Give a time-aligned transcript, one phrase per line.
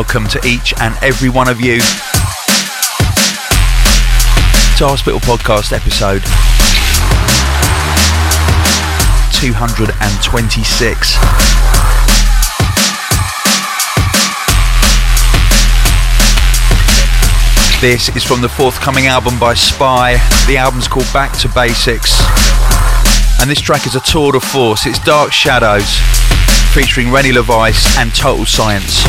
[0.00, 1.76] Welcome to each and every one of you
[4.78, 6.22] to Hospital Podcast episode
[9.36, 11.18] 226.
[17.82, 20.14] This is from the forthcoming album by Spy.
[20.46, 22.18] The album's called Back to Basics.
[23.40, 24.84] And this track is a tour de force.
[24.84, 25.96] It's Dark Shadows
[26.74, 29.02] featuring Rennie LeVice and Total Science.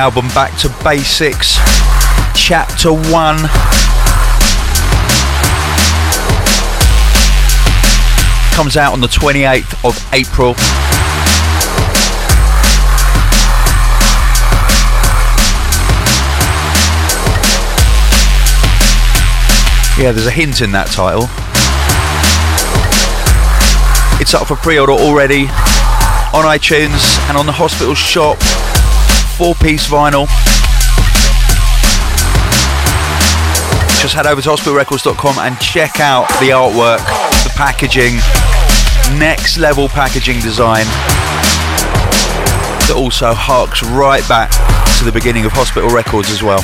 [0.00, 1.56] Album Back to Basics,
[2.34, 3.36] Chapter 1.
[8.56, 10.54] Comes out on the 28th of April.
[20.02, 21.28] Yeah, there's a hint in that title.
[24.18, 25.42] It's up for pre order already
[26.32, 28.38] on iTunes and on the hospital shop
[29.40, 30.26] four piece vinyl.
[33.98, 36.98] Just head over to hospitalrecords.com and check out the artwork,
[37.44, 38.16] the packaging,
[39.18, 40.84] next level packaging design
[42.84, 44.50] that also harks right back
[44.98, 46.60] to the beginning of Hospital Records as well.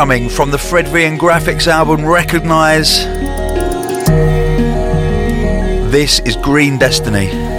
[0.00, 3.04] Incoming from the Fred V and Graphics album Recognize.
[5.92, 7.49] This is Green Destiny.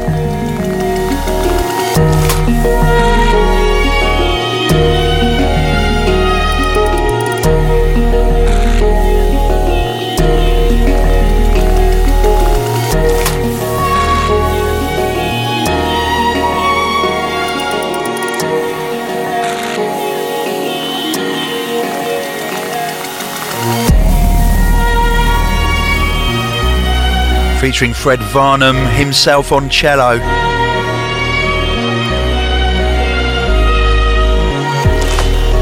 [27.62, 30.18] Featuring Fred Vahrman himself on cello.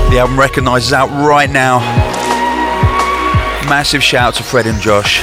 [0.09, 1.79] The album recognises out right now.
[3.67, 5.21] Massive shout out to Fred and Josh.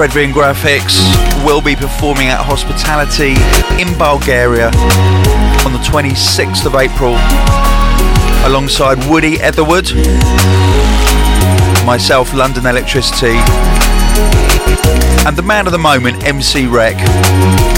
[0.00, 0.96] Fred V and Graphics,
[1.44, 3.36] will be performing at Hospitality
[3.76, 4.68] in Bulgaria
[5.68, 7.12] on the 26th of April
[8.48, 9.92] alongside Woody Etherwood,
[11.84, 13.36] myself, London Electricity,
[15.28, 16.96] and the man of the moment, MC Wrec.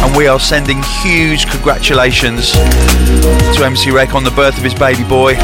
[0.07, 5.03] And we are sending huge congratulations to MC Wrec on the birth of his baby
[5.03, 5.35] boy.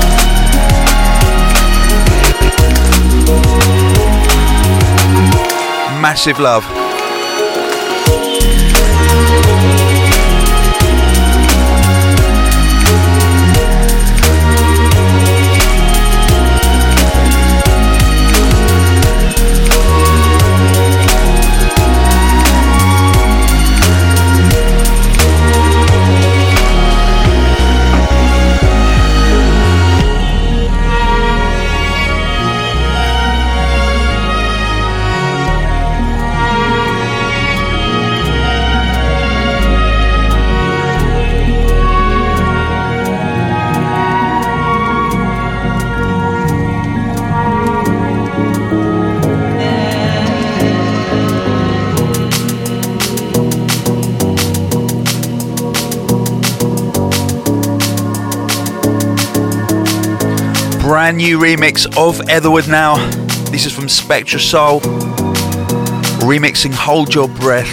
[6.00, 6.88] Massive love.
[61.08, 62.96] Brand new remix of Etherwood now.
[63.50, 64.82] This is from Spectrasoul,
[66.20, 67.66] remixing Hold Your Breath.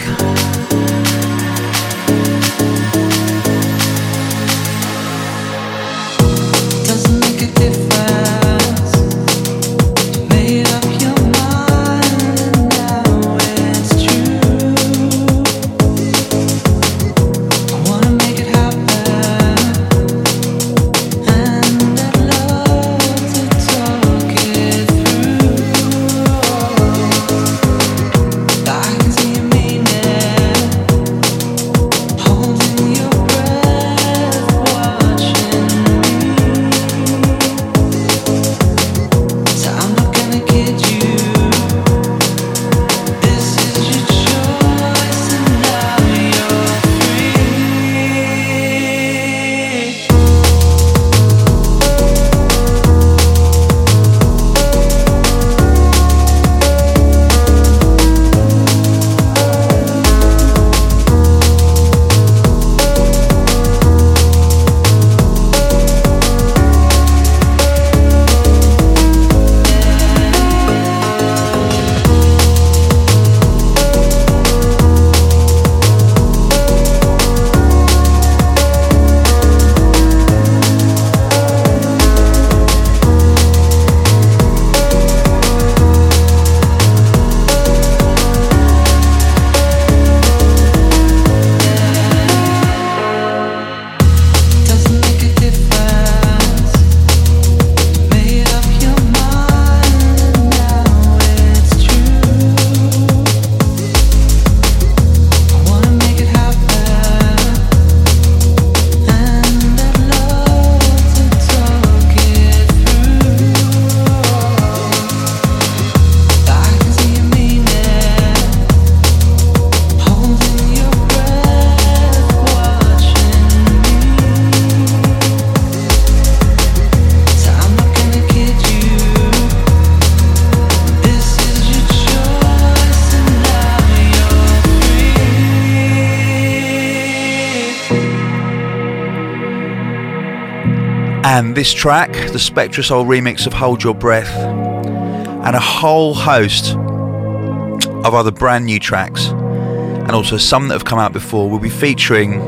[141.36, 148.14] And this track, the Spectrasoul remix of Hold Your Breath, and a whole host of
[148.14, 152.40] other brand new tracks, and also some that have come out before, will be featuring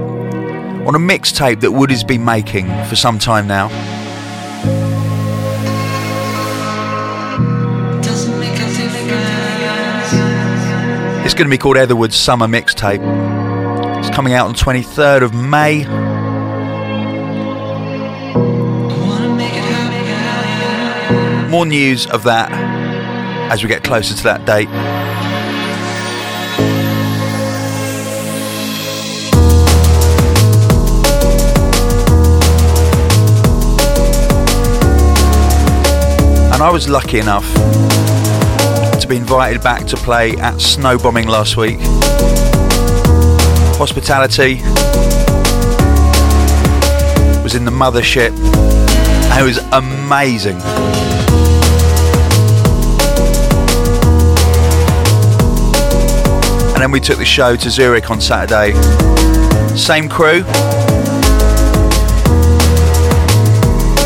[0.88, 3.68] on a mixtape that Woody's been making for some time now.
[11.26, 13.02] It's going to be called Etherwood's Summer Mixtape.
[14.00, 16.07] It's coming out on 23rd of May.
[21.58, 22.52] More news of that
[23.52, 24.68] as we get closer to that date.
[36.54, 37.52] And I was lucky enough
[39.02, 41.80] to be invited back to play at Snowbombing last week.
[43.80, 44.62] Hospitality
[47.42, 48.30] was in the mothership.
[49.36, 50.60] It was amazing.
[56.78, 58.72] And then we took the show to Zurich on Saturday.
[59.76, 60.44] Same crew.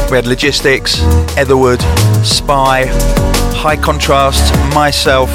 [0.10, 1.02] We had Logistics,
[1.38, 1.82] Etherwood,
[2.24, 2.86] Spy,
[3.58, 5.30] High Contrast, myself,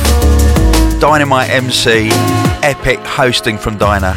[0.99, 2.09] Dynamite MC,
[2.63, 4.15] Epic hosting from Dyna.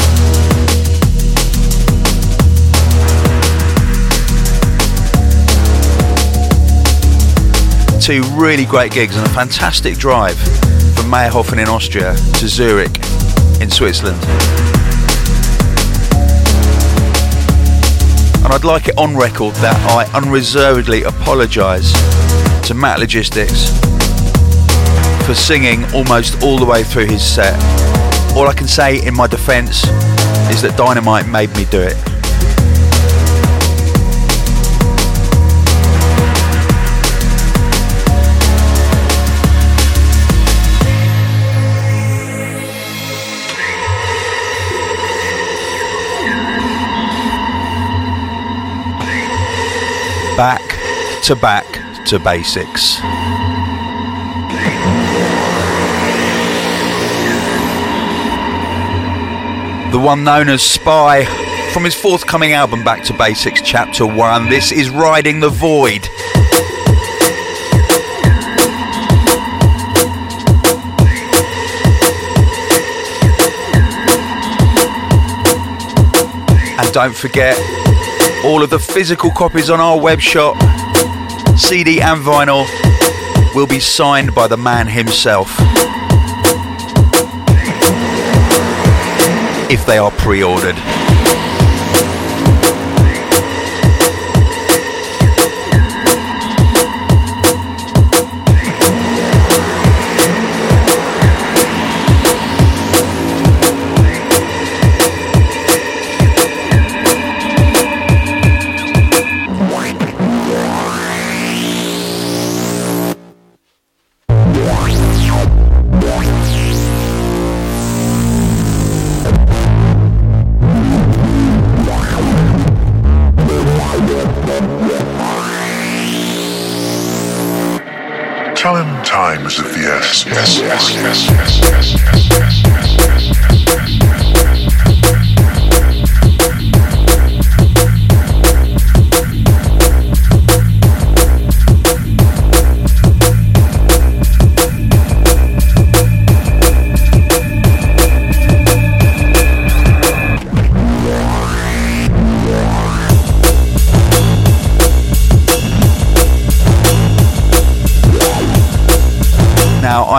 [8.00, 10.38] Two really great gigs and a fantastic drive
[10.96, 13.09] from Mayrhofen in Austria to Zurich
[13.62, 14.18] in Switzerland.
[18.44, 21.92] And I'd like it on record that I unreservedly apologise
[22.68, 23.70] to Matt Logistics
[25.26, 27.54] for singing almost all the way through his set.
[28.36, 29.84] All I can say in my defence
[30.50, 32.09] is that Dynamite made me do it.
[50.40, 50.80] Back
[51.24, 51.66] to back
[52.06, 52.96] to basics.
[59.92, 61.26] The one known as Spy
[61.74, 64.48] from his forthcoming album Back to Basics Chapter 1.
[64.48, 66.08] This is Riding the Void.
[76.80, 77.58] And don't forget,
[78.46, 80.58] all of the physical copies on our web shop,
[81.58, 82.66] CD and vinyl,
[83.56, 85.56] will be signed by the man himself.
[89.72, 90.99] If they are pre ordered.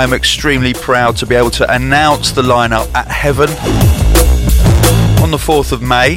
[0.00, 3.50] Now, I'm extremely proud to be able to announce the lineup at Heaven
[5.22, 6.16] on the 4th of May.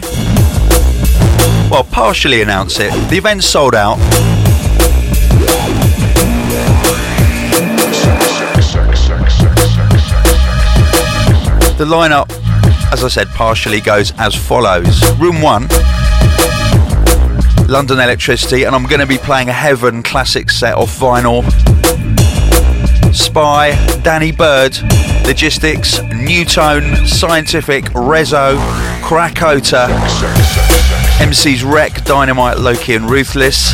[1.70, 2.94] Well, partially announce it.
[3.10, 3.98] The event's sold out.
[11.78, 12.32] The lineup,
[12.94, 15.68] as I said, partially goes as follows Room 1,
[17.68, 21.44] London Electricity, and I'm going to be playing a Heaven classic set off vinyl.
[23.14, 23.72] Spy,
[24.04, 24.76] Danny Bird,
[25.26, 28.58] Logistics, Nu:Tone, Scientific, Rezo,
[29.02, 29.88] Krakota,
[31.22, 33.74] MC's Wrec, Dynamite, Loki, and Ruthless.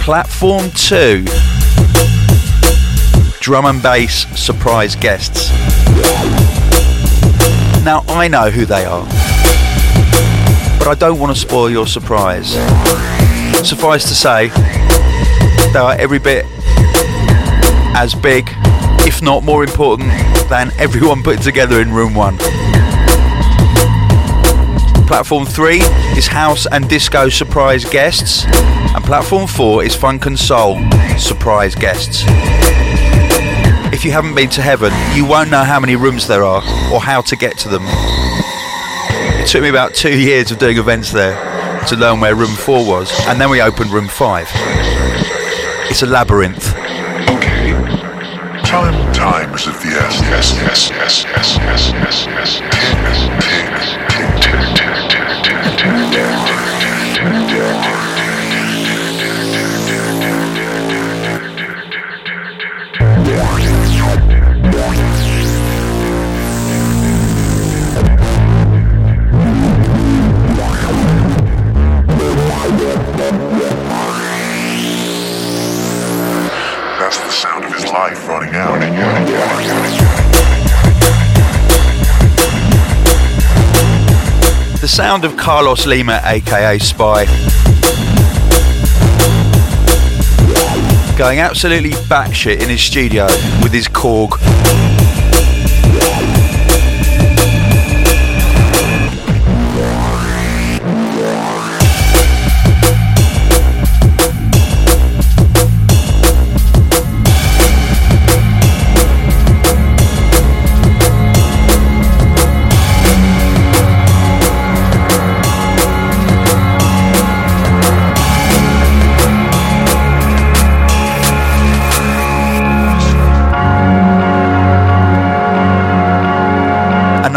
[0.00, 1.24] Platform 2
[3.40, 5.50] Drum and bass surprise guests.
[7.84, 9.04] Now I know who they are,
[10.78, 12.52] but I don't want to spoil your surprise.
[13.68, 14.50] Suffice to say,
[15.72, 16.44] they are every bit
[17.94, 18.50] as big,
[19.06, 20.10] if not more important,
[20.50, 22.36] than everyone put together in room one.
[25.06, 25.78] Platform 3
[26.16, 30.78] is House and Disco surprise guests, and Platform 4 is Funk and Soul
[31.16, 32.24] surprise guests.
[33.94, 37.00] If you haven't been to Heaven, you won't know how many rooms there are or
[37.00, 37.84] how to get to them.
[37.86, 41.34] It took me about two years of doing events there
[41.86, 45.01] to learn where room 4 was, and then we opened room 5.
[45.90, 46.74] It's a labyrinth.
[47.28, 47.72] Okay.
[48.64, 50.22] Tell him time is of the essence.
[50.28, 53.20] Yes, yes, yes, yes, yes, yes, yes, yes.
[53.44, 53.61] Tick,
[78.32, 78.80] out.
[84.80, 87.26] The sound of Carlos Lima, aka Spy.
[91.16, 93.26] Going absolutely batshit in his studio
[93.62, 95.01] with his Korg.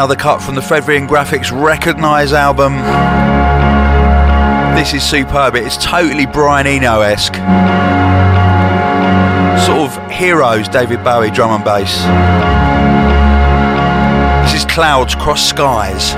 [0.05, 2.75] Another cut from the Fred V and Graphics Recognise album.
[4.77, 7.33] This is superb, it's totally Brian Eno esque.
[9.65, 12.03] Sort of heroes, David Bowie drum and bass.
[14.43, 16.13] This is Clouds Cross Skies.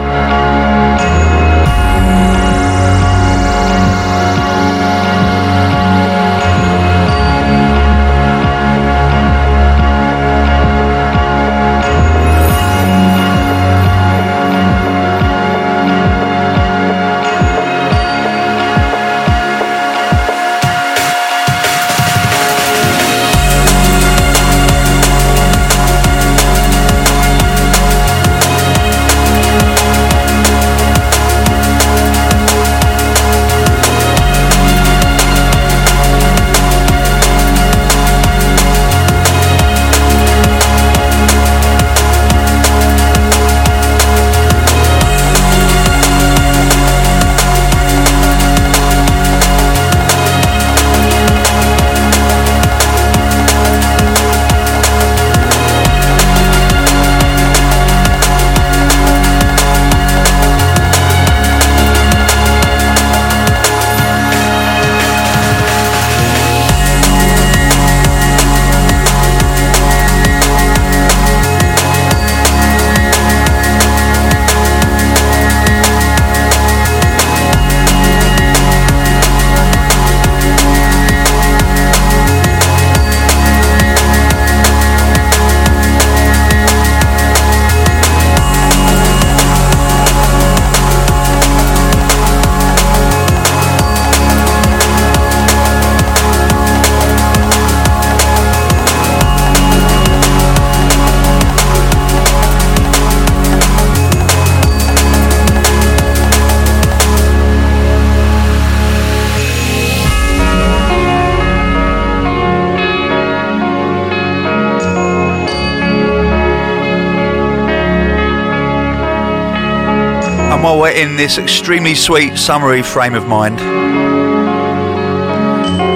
[121.07, 123.55] In this extremely sweet summery frame of mind,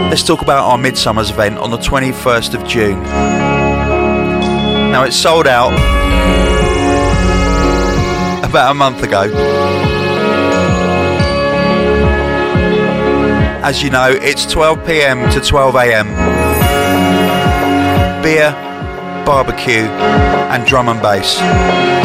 [0.10, 3.02] let's talk about our Midsummer's event on the 21st of June.
[4.91, 5.74] Now, it's sold out
[8.45, 9.24] about a month ago.
[13.63, 16.08] As you know, it's 12 pm to 12 am.
[18.24, 18.52] Beer,
[19.26, 19.88] barbecue,
[20.54, 22.00] and drum and bass.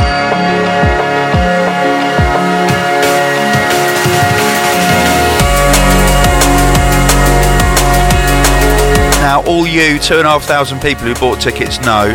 [9.27, 12.07] Now, all you two and a half thousand people who bought tickets know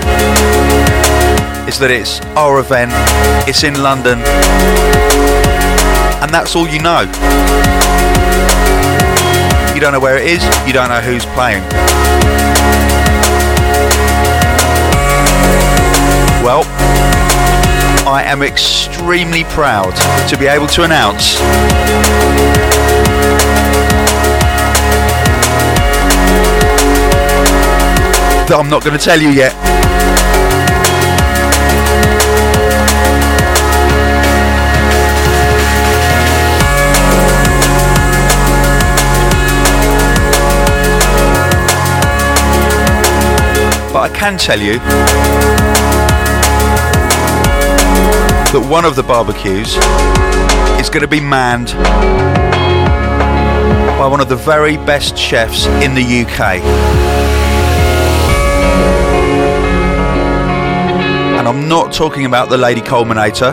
[1.67, 2.93] is that it's our event,
[3.49, 4.19] it's in London,
[6.23, 7.01] and that's all you know.
[9.75, 11.63] You don't know where it is, you don't know who's playing.
[16.39, 16.63] Well,
[18.07, 19.91] I am extremely proud
[20.29, 21.35] to be able to announce
[28.47, 29.53] that I'm not going to tell you yet.
[43.93, 44.79] But I can tell you
[48.51, 49.75] that one of the barbecues
[50.79, 51.73] is going to be manned
[53.97, 57.30] by one of the very best chefs in the UK.
[61.51, 63.51] I'm not talking about the Lady Culminator.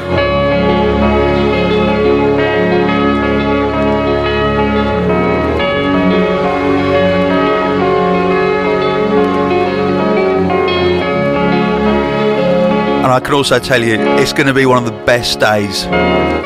[13.03, 15.85] And I can also tell you it's going to be one of the best days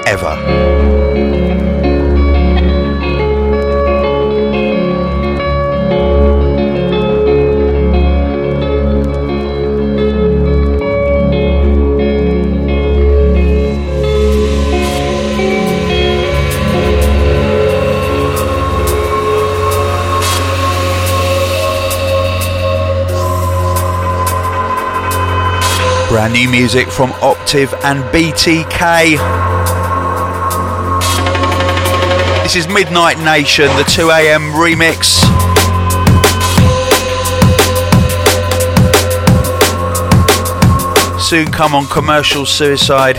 [0.07, 1.22] ever.
[26.13, 29.17] Brand new music from Optiv and BTK.
[32.43, 35.23] This is Midnight Nation, the 2am remix.
[41.19, 43.17] Soon come on Commercial Suicide.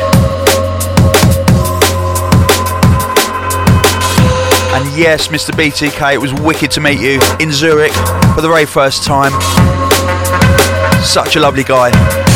[4.70, 5.50] And yes, Mr.
[5.50, 7.92] BTK, it was wicked to meet you in Zurich
[8.36, 9.32] for the very first time.
[11.02, 12.33] Such a lovely guy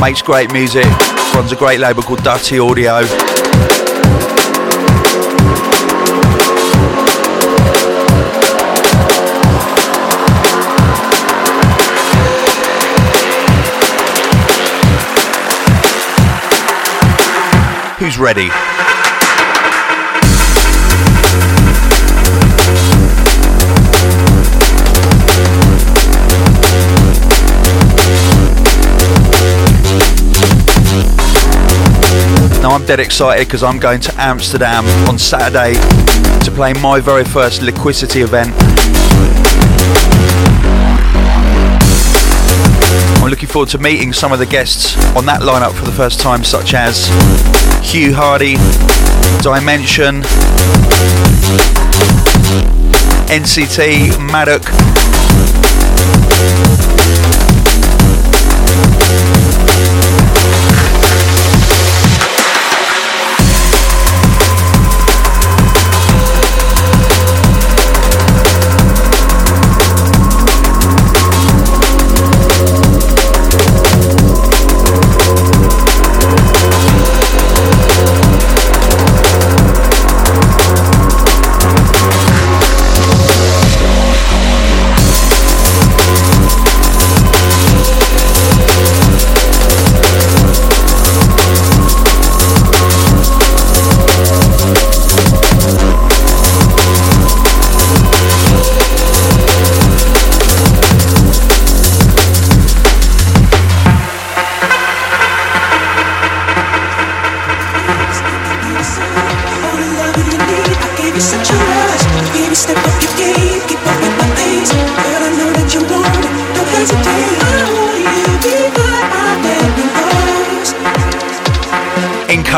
[0.00, 0.86] makes great music,
[1.34, 3.04] runs a great label called Dirty Audio.
[17.98, 18.50] Who's ready?
[32.70, 35.74] I'm dead excited because I'm going to Amsterdam on Saturday
[36.44, 38.54] to play my very first Liquicity event.
[43.20, 46.20] I'm looking forward to meeting some of the guests on that lineup for the first
[46.20, 47.08] time, such as
[47.82, 48.54] Hugh Hardy,
[49.42, 50.22] Dimension,
[53.26, 54.62] NCT, Madoc,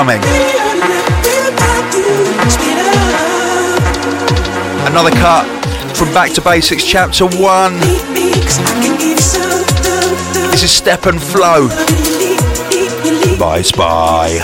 [0.03, 0.23] coming.
[4.91, 5.47] Another cut
[5.97, 7.79] from Back to Basics Chapter 1.
[10.51, 11.69] This is Step and Flow
[13.38, 14.41] by Spy.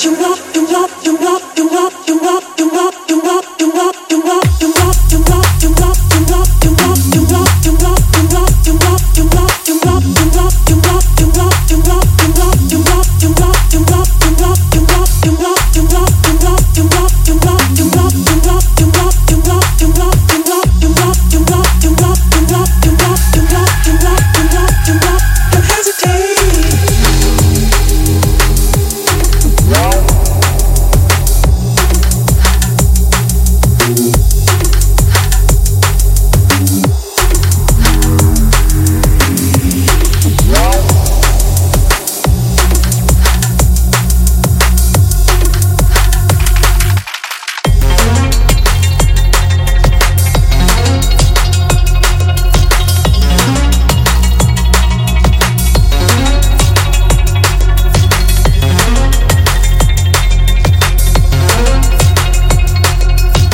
[0.00, 0.40] You want,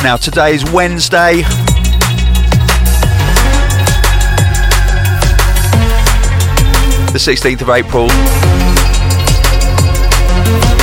[0.07, 1.41] Now, today is Wednesday.
[7.11, 8.05] The 16th of April.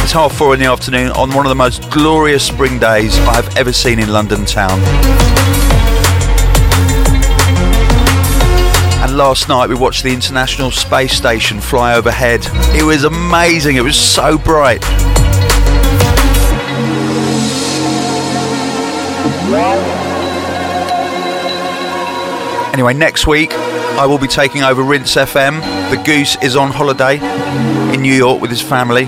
[0.02, 3.36] It's half four in the afternoon on one of the most glorious spring days I
[3.36, 4.78] have ever seen in London town.
[9.02, 12.42] And last night we watched the International Space Station fly overhead.
[12.76, 14.84] It was amazing, it was so bright.
[22.74, 25.60] Anyway, next week I will be taking over Rinse FM.
[25.90, 27.18] The Goose is on holiday
[27.94, 29.04] in New York with his family.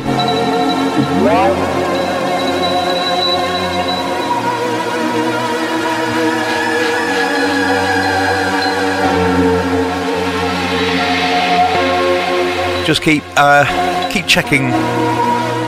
[12.87, 14.71] Just keep uh, keep checking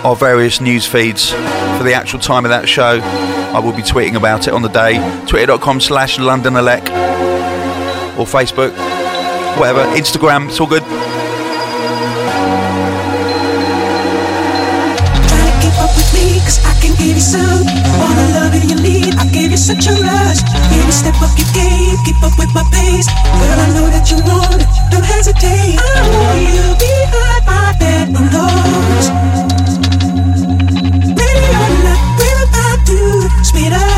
[0.05, 3.01] our various news feeds for the actual time of that show.
[3.03, 5.25] I will be tweeting about it on the day.
[5.27, 7.28] Twitter.com slash LondonElec
[8.19, 8.73] or Facebook,
[9.59, 10.83] whatever, Instagram, it's all good.
[19.69, 20.41] such a rush.
[20.71, 23.07] Baby, step up your game, keep up with my pace.
[23.37, 25.77] Girl, I know that you want it, don't hesitate.
[25.77, 29.07] I want you behind my doors
[31.21, 32.99] Ready or not, we're about to
[33.45, 33.98] speed up.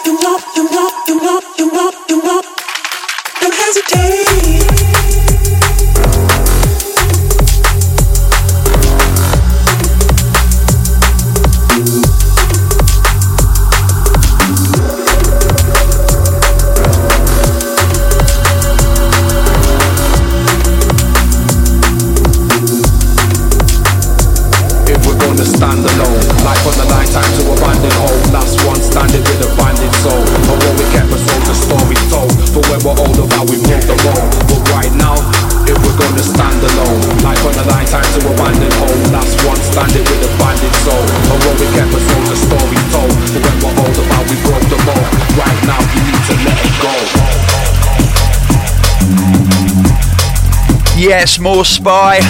[51.13, 52.21] Yes, more Spy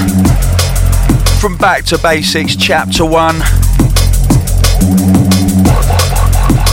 [1.40, 3.36] from Back to Basics, Chapter 1.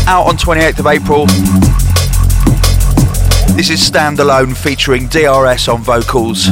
[0.09, 1.27] Out on 28th of April.
[3.55, 6.49] This is Standalone featuring DRS on vocals.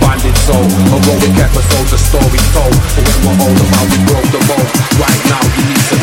[0.00, 2.74] bonded soul Heroic episodes, a story told.
[2.94, 5.97] But when we're old around, we broke the road Right now, you need to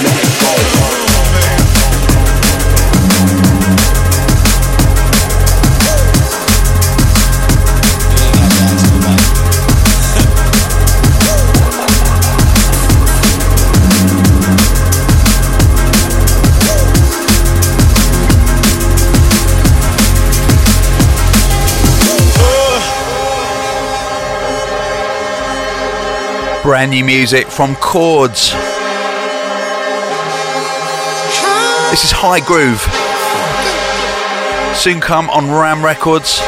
[26.75, 28.51] Brand new music from Chords.
[31.89, 32.81] This is High Groove.
[34.75, 36.41] Soon come on Ram Records.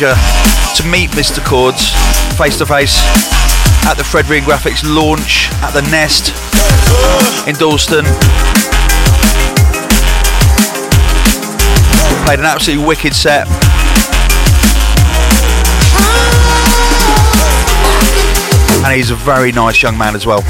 [0.00, 1.44] Pleasure to meet Mr.
[1.44, 1.92] Chords
[2.38, 2.96] face to face
[3.84, 6.30] at the Fred V and Grafix launch at the Nest
[7.46, 8.06] in Dalston.
[12.24, 13.46] Played an absolutely wicked set.
[18.82, 20.40] And he's a very nice young man as well.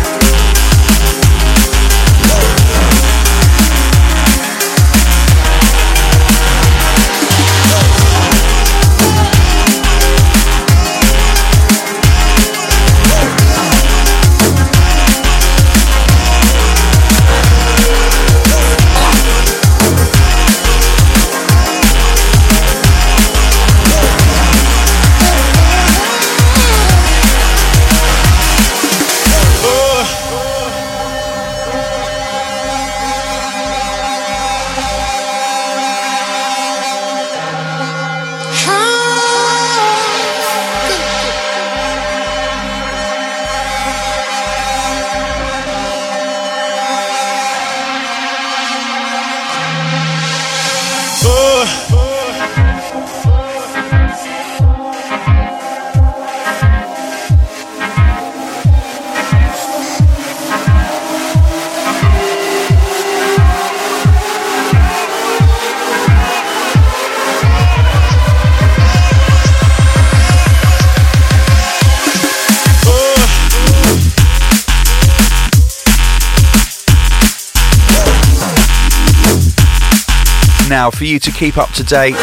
[80.81, 82.17] Now for you to keep up to date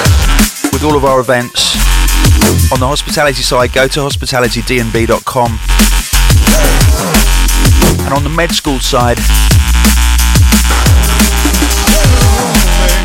[0.74, 1.76] with all of our events.
[2.74, 5.52] On the hospitality side, go to hospitalitydnb.com.
[8.04, 9.18] And on the med school side,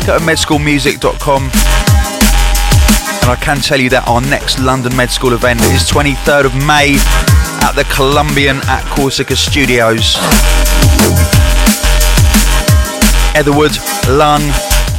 [0.07, 1.43] go to medschoolmusic.com.
[3.21, 6.55] And I can tell you that our next London Med School event is 23rd of
[6.65, 6.97] May
[7.61, 10.17] at the Columbian at Corsica Studios.
[13.35, 13.77] Etherwood,
[14.09, 14.41] Lung,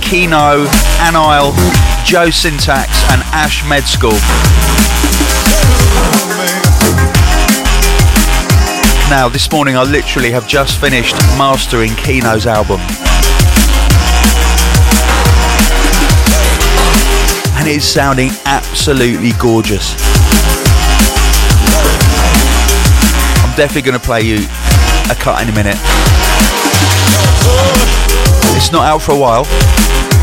[0.05, 0.67] Keeno,
[1.01, 1.53] Anile,
[2.05, 4.13] Joe Syntax, and Ash Med School.
[9.11, 12.81] Now, this morning I literally have just finished mastering Keeno's album.
[17.59, 19.95] And it's sounding absolutely gorgeous.
[23.43, 24.47] I'm definitely going to play you
[25.11, 25.79] a cut in a minute.
[28.65, 30.14] It's not out for a while.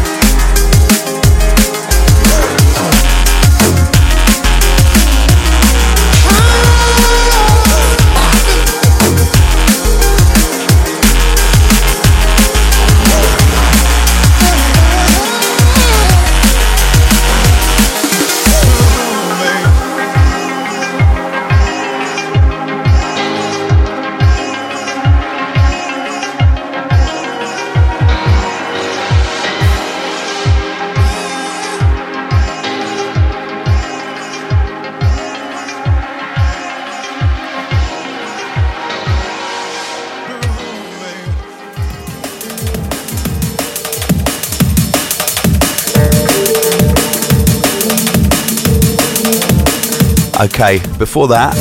[50.42, 51.54] Okay, before that,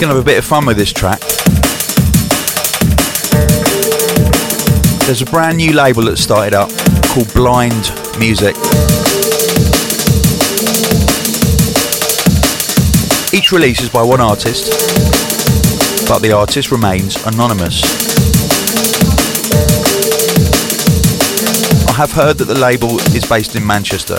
[0.00, 1.20] gonna have a bit of fun with this track.
[5.06, 6.70] There's a brand new label that started up
[7.10, 8.56] called Blind Music.
[13.32, 14.66] Each release is by one artist,
[16.08, 17.80] but the artist remains anonymous.
[21.88, 24.18] I have heard that the label is based in Manchester.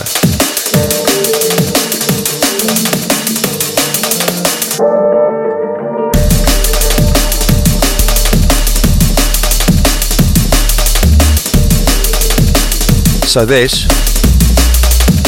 [13.30, 13.84] So this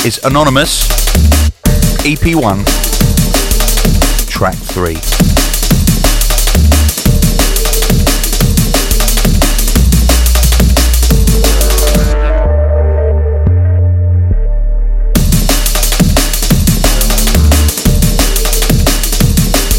[0.04, 0.88] is Anonymous
[2.02, 2.64] EP1
[4.28, 4.94] track 3.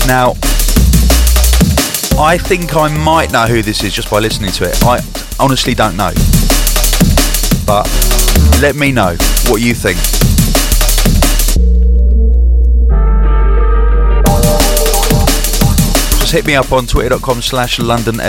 [0.07, 0.31] Now,
[2.17, 4.81] I think I might know who this is just by listening to it.
[4.81, 5.01] I
[5.41, 6.13] honestly don't know.
[7.65, 8.12] But
[8.63, 9.17] let me know
[9.49, 9.97] what you think.
[16.21, 18.21] Just hit me up on twitter.com slash London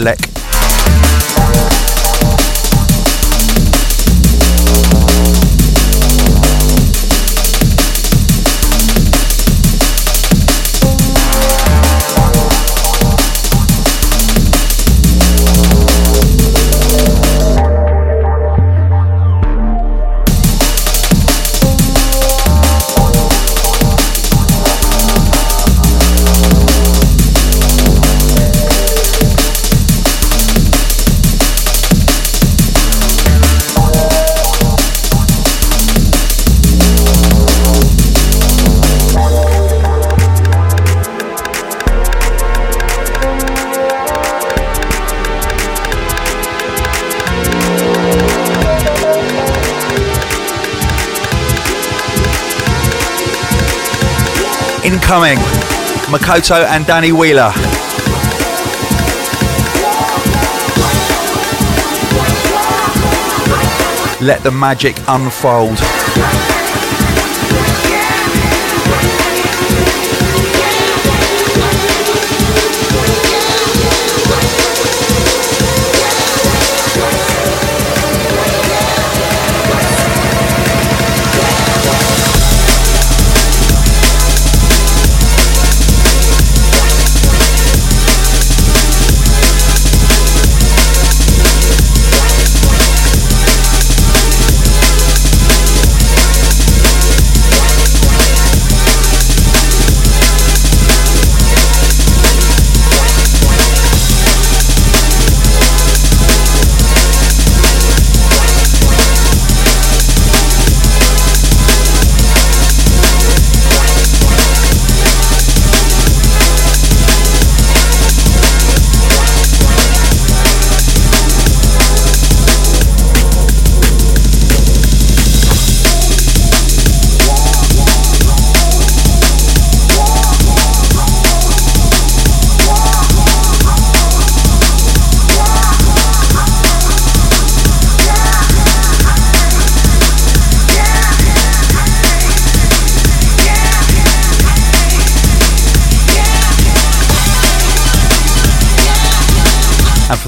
[55.14, 55.38] Elec Incoming,
[56.10, 57.52] Makoto and Danny Wheeler.
[64.20, 66.43] Let the magic unfold.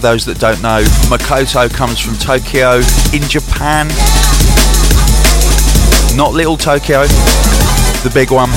[0.07, 2.77] Those that don't know, Makoto comes from Tokyo
[3.13, 3.89] in Japan.
[6.17, 7.03] Not little Tokyo,
[8.07, 8.51] the big one.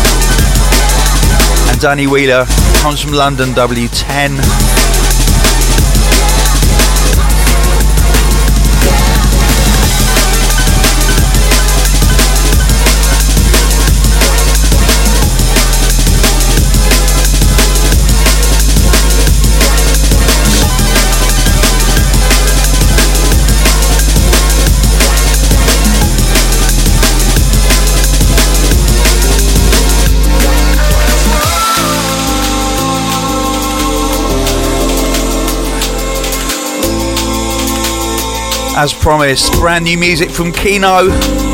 [1.71, 2.45] And Danny Wheeler
[2.83, 4.88] comes from London W10.
[38.81, 39.51] As promised.
[39.55, 41.48] Brand new music from Keeno.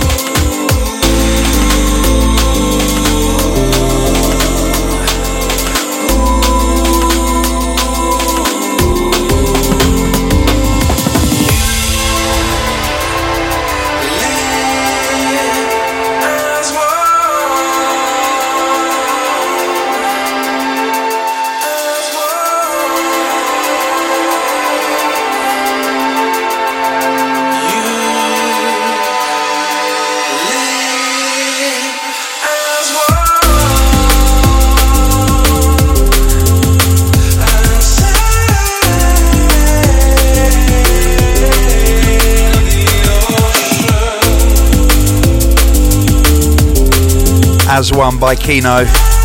[47.78, 49.25] As One by Keeno.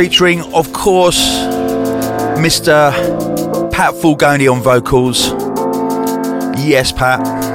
[0.00, 1.20] Featuring, of course,
[2.40, 2.90] Mr.
[3.70, 5.28] Pat Fulgoni on vocals.
[6.58, 7.49] Yes, Pat.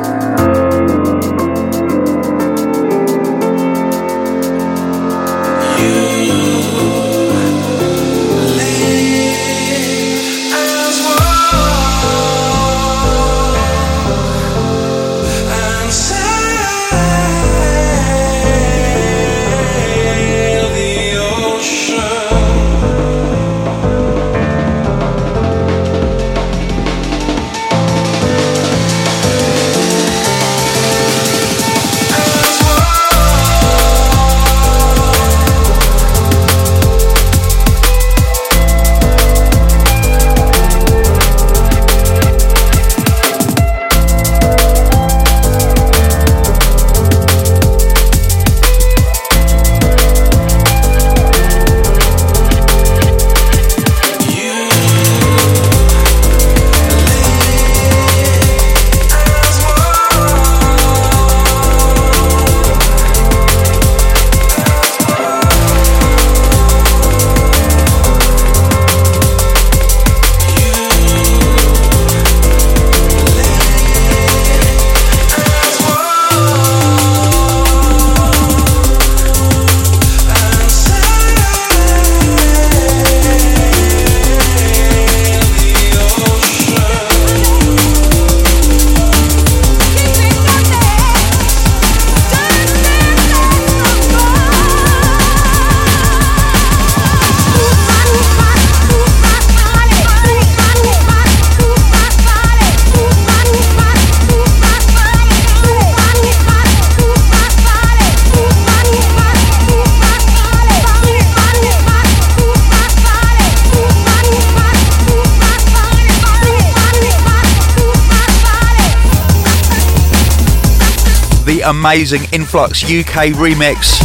[121.86, 124.02] Amazing Influx UK remix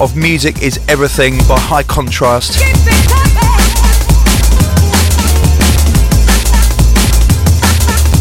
[0.00, 2.60] of Music is Everything by High Contrast.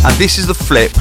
[0.04, 0.92] And this is the flip.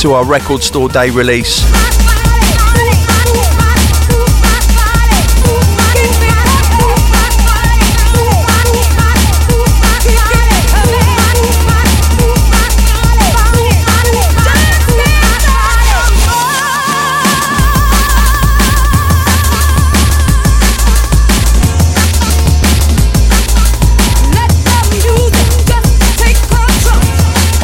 [0.00, 2.01] To our record store day release.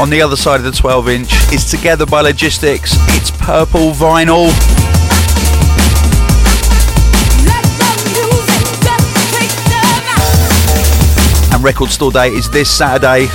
[0.01, 2.93] On the other side of the 12 inch is Together by Logistics.
[3.17, 4.47] It's purple vinyl.
[11.53, 13.27] And record store day is this Saturday.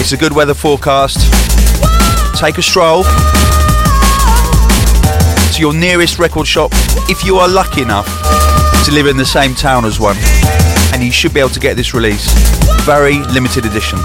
[0.00, 1.18] It's a good weather forecast.
[2.38, 3.02] Take a stroll
[5.52, 6.70] to your nearest record shop
[7.08, 8.06] if you are lucky enough
[8.84, 10.16] to live in the same town as one.
[10.96, 12.26] And you should be able to get this release
[12.86, 13.98] very limited edition.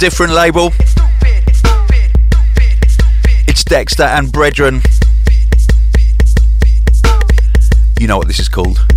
[0.00, 0.72] Different label.
[3.46, 4.80] It's Dexter and Brethren.
[8.00, 8.89] You know what this is called.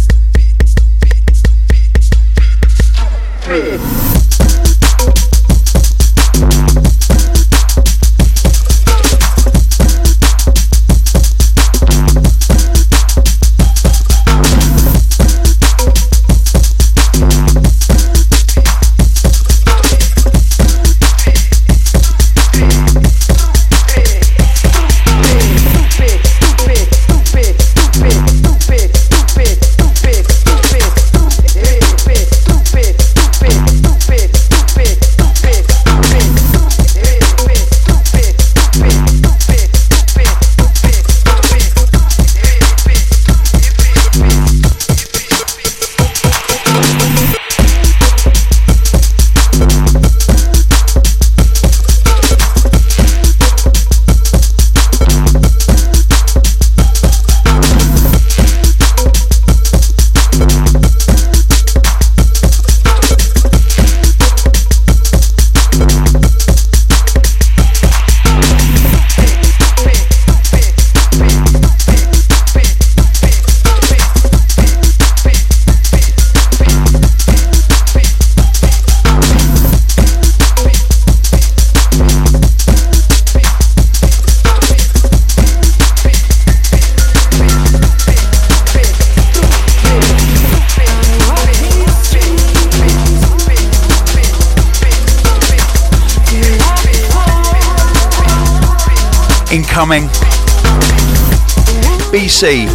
[102.43, 102.67] BC.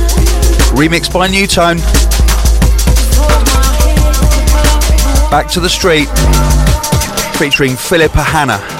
[0.72, 1.76] Remixed by Nu:Tone.
[5.30, 6.08] Back to the Street.
[7.36, 8.77] Featuring Philippa Hanna.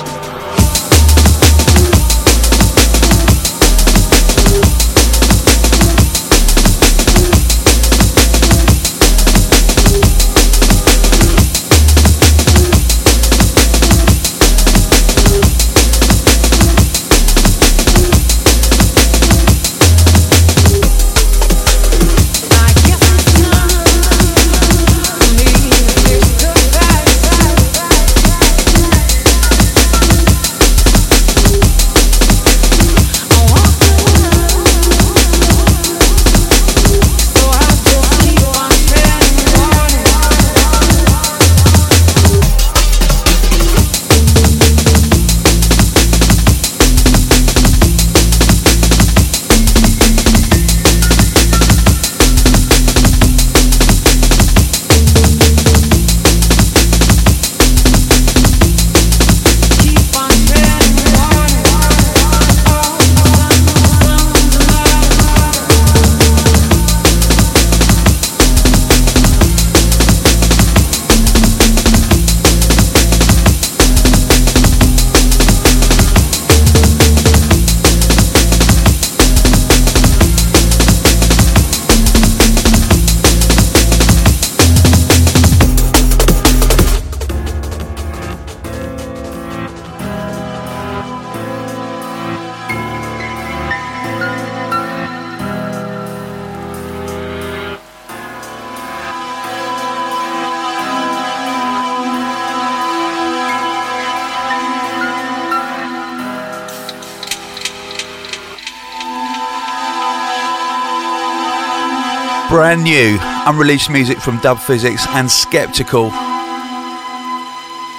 [112.69, 113.17] Brand new
[113.47, 116.11] unreleased music from Dub Phizix and Skeptical.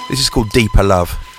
[0.08, 1.29] This is called Deeper Love.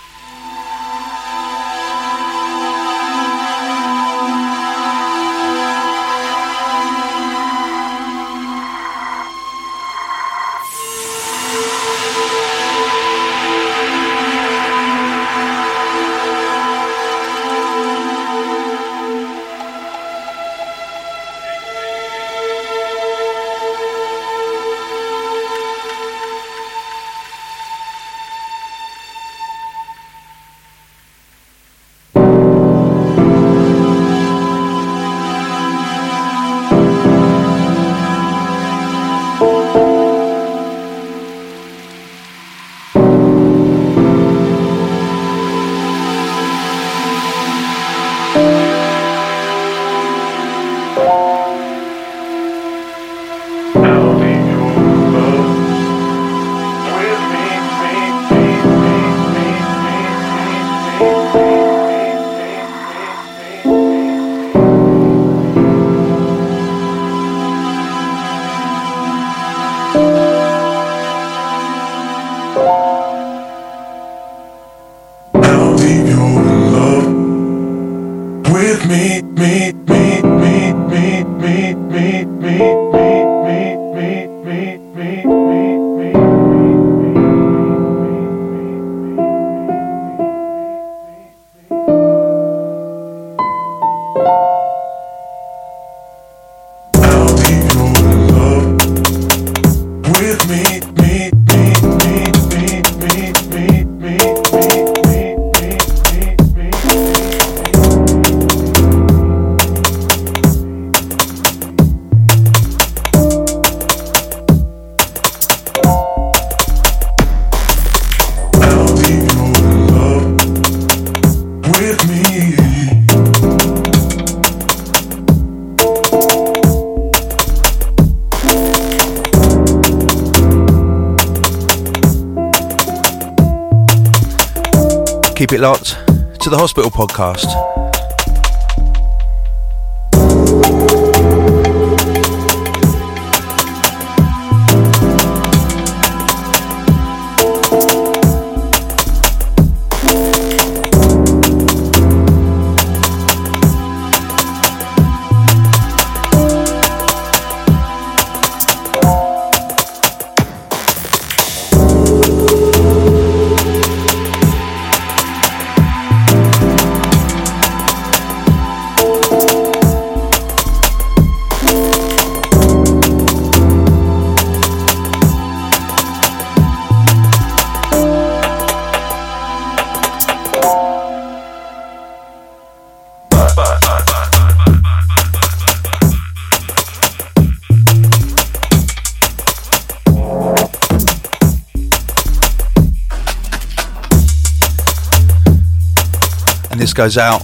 [196.93, 197.41] Goes out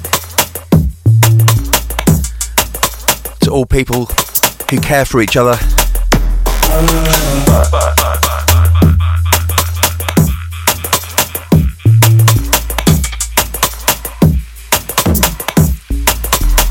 [3.41, 4.06] to all people
[4.70, 5.56] who care for each other.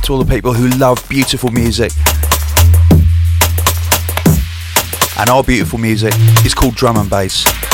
[0.02, 1.92] To all the people who love beautiful music.
[5.18, 6.12] And our beautiful music
[6.44, 7.65] is called drum and bass.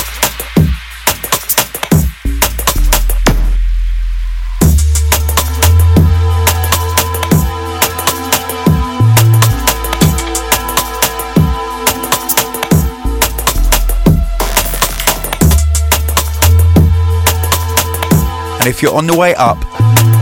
[18.62, 19.58] And if you're on the way up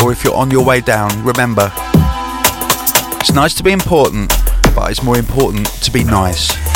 [0.02, 1.70] or if you're on your way down, remember
[3.20, 4.32] it's nice to be important,
[4.74, 6.69] but it's more important to be nice.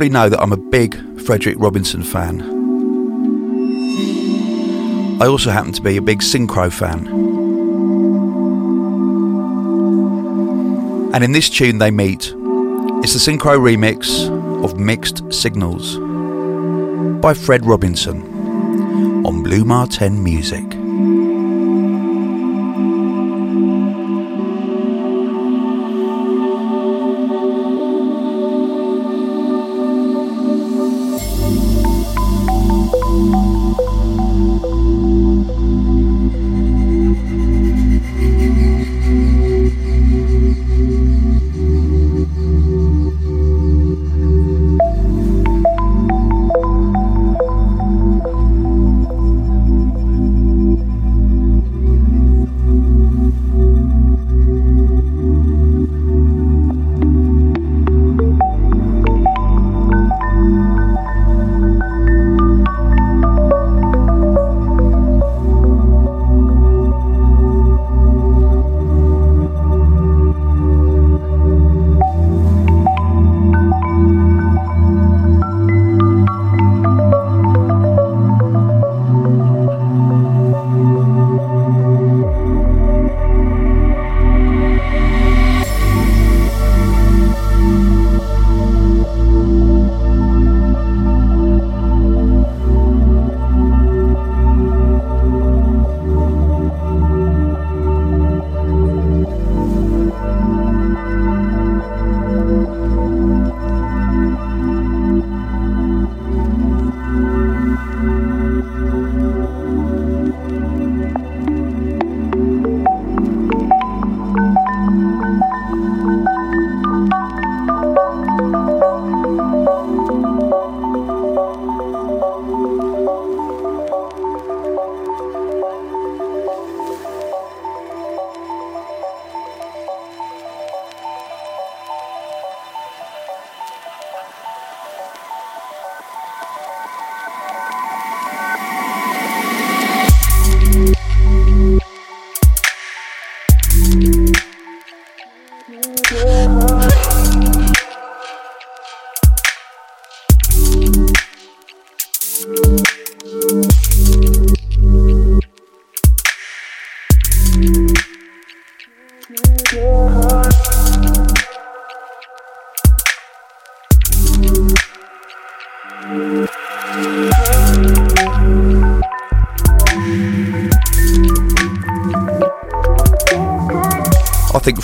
[0.00, 2.40] Probably know that I'm a big Frederic Robinson fan.
[5.20, 7.06] I also happen to be a big Synkro fan.
[11.12, 12.32] And in this tune they meet.
[13.04, 14.26] It's the Synkro remix
[14.64, 15.98] of Mixed Signals
[17.20, 20.79] by Fred Robinson on Blu Mar Ten Music.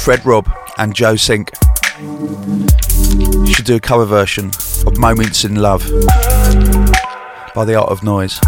[0.07, 0.49] Fred Robb
[0.79, 1.51] and Joe Sink
[3.45, 4.53] should do a cover version
[4.87, 5.83] of Moments in Love
[7.57, 8.39] by The Art of Noise.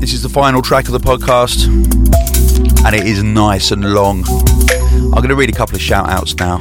[0.00, 1.66] This is the final track of the podcast,
[2.86, 4.24] and it is nice and long.
[5.18, 6.58] I'm going to read a couple of shout outs now.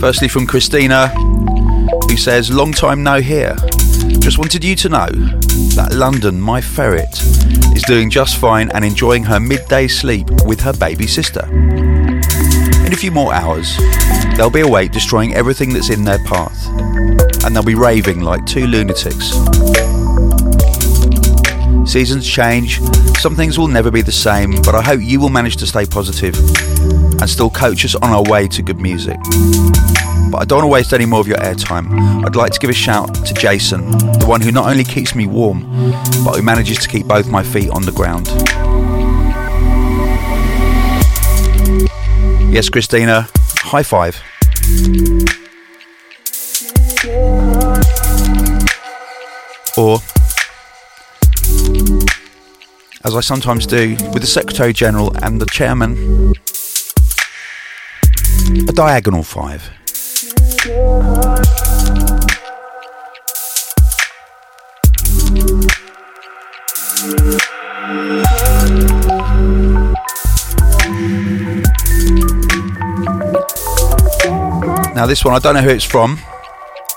[0.00, 3.54] Firstly, from Christina, who says, Long time no here.
[4.18, 7.22] Just wanted you to know that London, my ferret,
[7.76, 11.46] is doing just fine and enjoying her midday sleep with her baby sister.
[11.48, 13.76] In a few more hours,
[14.36, 16.66] they'll be awake destroying everything that's in their path,
[17.44, 19.30] and they'll be raving like two lunatics.
[21.84, 22.80] Seasons change,
[23.18, 25.84] some things will never be the same, but I hope you will manage to stay
[25.84, 29.18] positive and still coach us on our way to good music.
[30.30, 32.24] But I don't want to waste any more of your airtime.
[32.24, 35.26] I'd like to give a shout to Jason, the one who not only keeps me
[35.26, 35.62] warm,
[36.24, 38.28] but who manages to keep both my feet on the ground.
[42.52, 43.28] Yes, Christina,
[43.58, 44.16] high five.
[49.76, 49.98] Or,
[53.04, 56.34] as I sometimes do with the Secretary General and the Chairman,
[58.68, 59.70] a diagonal five.
[74.94, 76.20] Now, this one, I don't know who it's from,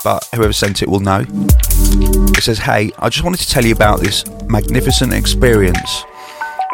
[0.06, 1.24] but whoever sent it will know.
[1.26, 6.04] It says, Hey, I just wanted to tell you about this magnificent experience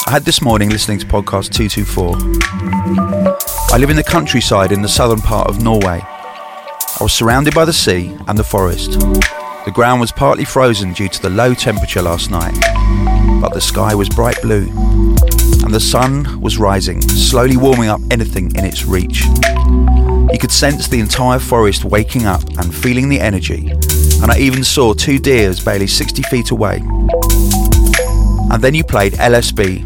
[0.07, 2.16] I had this morning listening to podcast 224.
[3.72, 6.01] I live in the countryside in the southern part of Norway.
[6.03, 9.01] I was surrounded by the sea and the forest.
[9.01, 12.53] The ground was partly frozen due to the low temperature last night,
[13.41, 14.68] but the sky was bright blue,
[15.64, 19.22] and the sun was rising, slowly warming up anything in its reach.
[20.31, 23.70] You could sense the entire forest waking up and feeling the energy,
[24.23, 26.83] and I even saw two deers barely 60 feet away.
[28.51, 29.83] And then you played LSB,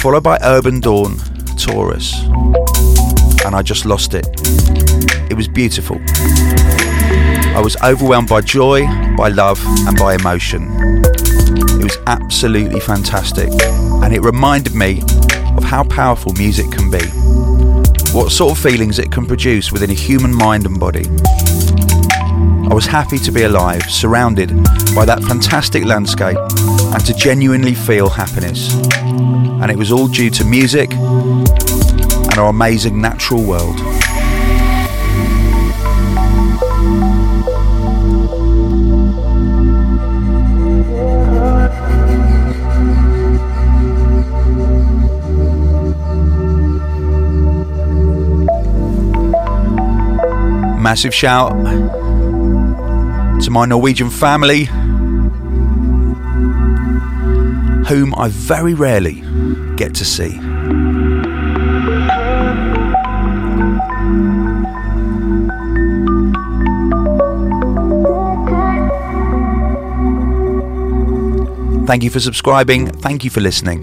[0.00, 1.16] followed by Urbandawn,
[1.56, 2.14] Taurus,
[3.44, 4.26] and I just lost it.
[5.30, 5.98] It was beautiful.
[7.56, 10.68] I was overwhelmed by joy, by love, and by emotion.
[11.80, 13.48] It was absolutely fantastic,
[14.02, 15.02] and it reminded me
[15.56, 17.00] of how powerful music can be,
[18.16, 21.04] what sort of feelings it can produce within a human mind and body.
[22.70, 24.48] I was happy to be alive, surrounded
[24.94, 28.74] by that fantastic landscape, and to genuinely feel happiness.
[29.02, 33.78] And it was all due to music and our amazing natural world.
[50.86, 51.50] Massive shout
[53.42, 54.66] to my Norwegian family,
[57.86, 59.24] whom I very rarely
[59.74, 60.38] get to see.
[71.86, 72.86] Thank you for subscribing.
[72.86, 73.80] Thank you for listening.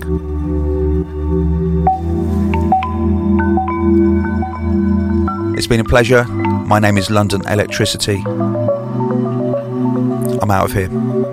[5.58, 6.43] It's been a pleasure.
[6.66, 8.24] My name is London Elektricity.
[10.42, 11.33] I'm out of here.